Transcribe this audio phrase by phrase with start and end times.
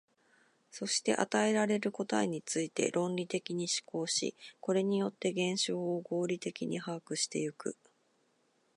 [0.71, 7.77] そして与えられる答えについて論理的に思考し、これによって現象を合理的に把握してゆく。